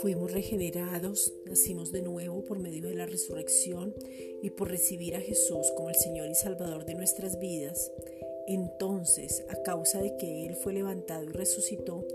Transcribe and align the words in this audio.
Fuimos 0.00 0.32
regenerados, 0.32 1.34
nacimos 1.44 1.92
de 1.92 2.02
nuevo 2.02 2.42
por 2.44 2.58
medio 2.58 2.88
de 2.88 2.94
la 2.94 3.06
resurrección 3.06 3.94
y 4.42 4.50
por 4.50 4.70
recibir 4.70 5.14
a 5.14 5.20
Jesús 5.20 5.70
como 5.76 5.90
el 5.90 5.94
Señor 5.94 6.30
y 6.30 6.34
Salvador 6.34 6.86
de 6.86 6.94
nuestras 6.94 7.38
vidas. 7.38 7.92
Entonces, 8.46 9.44
a 9.50 9.62
causa 9.62 10.00
de 10.00 10.16
que 10.16 10.46
Él 10.46 10.56
fue 10.56 10.72
levantado 10.72 11.24
y 11.24 11.28
resucitó, 11.28 12.06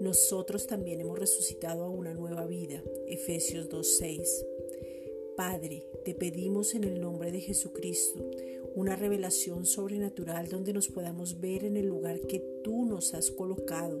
nosotros 0.00 0.66
también 0.66 1.00
hemos 1.00 1.18
resucitado 1.18 1.84
a 1.84 1.90
una 1.90 2.14
nueva 2.14 2.46
vida. 2.46 2.82
Efesios 3.06 3.68
2.6. 3.68 4.53
Padre, 5.36 5.84
te 6.04 6.14
pedimos 6.14 6.74
en 6.74 6.84
el 6.84 7.00
nombre 7.00 7.32
de 7.32 7.40
Jesucristo 7.40 8.30
una 8.76 8.94
revelación 8.94 9.66
sobrenatural 9.66 10.48
donde 10.48 10.72
nos 10.72 10.88
podamos 10.88 11.40
ver 11.40 11.64
en 11.64 11.76
el 11.76 11.86
lugar 11.86 12.20
que 12.20 12.40
tú 12.62 12.84
nos 12.84 13.14
has 13.14 13.30
colocado, 13.30 13.98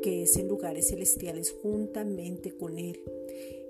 que 0.00 0.22
es 0.22 0.36
en 0.36 0.48
lugares 0.48 0.88
celestiales 0.88 1.54
juntamente 1.62 2.52
con 2.52 2.78
Él 2.78 3.00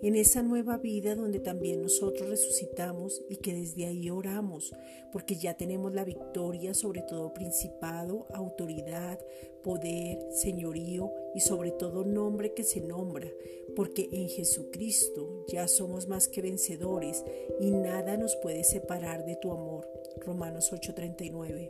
en 0.02 0.16
esa 0.16 0.42
nueva 0.42 0.78
vida 0.78 1.14
donde 1.14 1.40
también 1.40 1.82
nosotros 1.82 2.28
resucitamos 2.28 3.22
y 3.28 3.36
que 3.36 3.54
desde 3.54 3.86
ahí 3.86 4.08
oramos, 4.08 4.74
porque 5.12 5.36
ya 5.36 5.54
tenemos 5.54 5.92
la 5.92 6.04
victoria 6.04 6.72
sobre 6.72 7.02
todo 7.02 7.34
principado, 7.34 8.26
autoridad, 8.32 9.18
poder, 9.62 10.18
señorío 10.32 11.12
y 11.34 11.40
sobre 11.40 11.70
todo 11.70 12.04
nombre 12.04 12.54
que 12.54 12.64
se 12.64 12.80
nombra, 12.80 13.28
porque 13.76 14.08
en 14.12 14.28
Jesucristo 14.28 15.44
ya 15.48 15.68
somos 15.68 16.08
más 16.08 16.28
que 16.28 16.40
vencedores 16.40 17.22
y 17.60 17.70
nada 17.70 18.16
nos 18.16 18.36
puede 18.36 18.64
separar 18.64 19.26
de 19.26 19.36
tu 19.36 19.52
amor. 19.52 19.86
Romanos 20.24 20.72
8:39. 20.72 21.68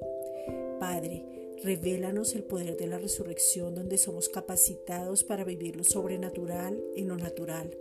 Padre, 0.79 1.25
Revélanos 1.63 2.35
el 2.35 2.43
poder 2.43 2.79
de 2.79 2.87
la 2.87 2.99
resurrección 2.99 3.75
donde 3.75 3.99
somos 3.99 4.31
capacitados 4.31 5.25
para 5.25 5.45
vivir 5.45 5.77
lo 5.77 5.85
sobrenatural 5.85 6.83
en 6.97 7.09
lo 7.09 7.17
natural, 7.17 7.77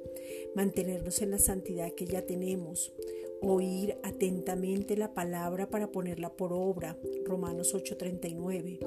mantenernos 0.54 1.22
en 1.22 1.32
la 1.32 1.40
santidad 1.40 1.94
que 1.94 2.06
ya 2.06 2.26
tenemos, 2.26 2.92
oír 3.42 3.96
atentamente 4.04 4.98
la 4.98 5.14
palabra 5.14 5.70
para 5.70 5.92
ponerla 5.92 6.36
por 6.36 6.52
obra. 6.52 6.98
Romanos 7.24 7.74
8:39. 7.74 8.80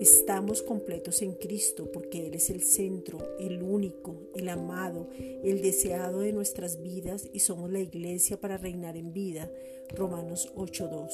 Estamos 0.00 0.62
completos 0.62 1.22
en 1.22 1.32
Cristo 1.32 1.90
porque 1.92 2.26
Él 2.26 2.34
es 2.34 2.50
el 2.50 2.62
centro, 2.62 3.18
el 3.40 3.62
único, 3.62 4.16
el 4.34 4.48
amado, 4.48 5.08
el 5.18 5.62
deseado 5.62 6.20
de 6.20 6.32
nuestras 6.32 6.82
vidas 6.82 7.28
y 7.32 7.40
somos 7.40 7.70
la 7.72 7.80
iglesia 7.80 8.40
para 8.40 8.58
reinar 8.58 8.96
en 8.96 9.12
vida. 9.12 9.50
Romanos 9.96 10.52
8:2. 10.54 11.10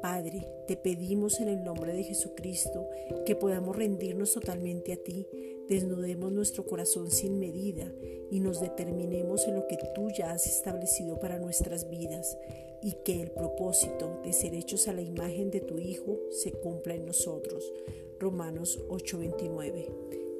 Padre, 0.00 0.46
te 0.66 0.76
pedimos 0.76 1.40
en 1.40 1.48
el 1.48 1.64
nombre 1.64 1.92
de 1.92 2.04
Jesucristo 2.04 2.88
que 3.24 3.36
podamos 3.36 3.76
rendirnos 3.76 4.32
totalmente 4.32 4.92
a 4.92 4.96
ti, 4.96 5.26
desnudemos 5.68 6.32
nuestro 6.32 6.64
corazón 6.64 7.10
sin 7.10 7.38
medida 7.38 7.92
y 8.30 8.40
nos 8.40 8.60
determinemos 8.60 9.46
en 9.46 9.56
lo 9.56 9.66
que 9.66 9.78
tú 9.94 10.08
ya 10.16 10.32
has 10.32 10.46
establecido 10.46 11.18
para 11.18 11.38
nuestras 11.38 11.88
vidas 11.88 12.36
y 12.82 12.92
que 13.04 13.22
el 13.22 13.30
propósito 13.30 14.20
de 14.24 14.32
ser 14.32 14.54
hechos 14.54 14.88
a 14.88 14.92
la 14.92 15.02
imagen 15.02 15.50
de 15.50 15.60
tu 15.60 15.78
Hijo 15.78 16.18
se 16.30 16.52
cumpla 16.52 16.94
en 16.94 17.06
nosotros. 17.06 17.72
Romanos 18.18 18.78
8:29. 18.88 19.88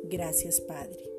Gracias 0.04 0.60
Padre. 0.60 1.10